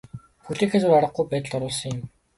Хүлээхээс 0.45 0.85
өөр 0.87 0.97
аргагүй 0.99 1.25
байдалд 1.29 1.57
оруулсан 1.57 1.91
юм. 1.99 2.05